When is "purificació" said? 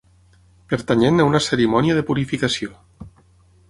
2.11-2.77